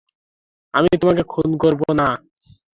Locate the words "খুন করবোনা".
1.23-2.07